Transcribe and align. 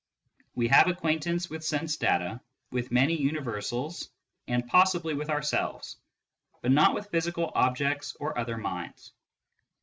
We 0.55 0.67
have 0.69 0.87
acquaintance 0.87 1.47
with 1.47 1.63
sense 1.63 1.95
data, 1.97 2.41
with 2.71 2.91
many 2.91 3.13
universals, 3.15 4.09
and 4.47 4.65
possibly 4.67 5.13
with 5.13 5.29
ourselves, 5.29 5.95
but 6.63 6.71
not 6.71 6.95
with 6.95 7.11
physical 7.11 7.51
objects 7.53 8.15
or 8.19 8.35
other 8.35 8.57
minds. 8.57 9.11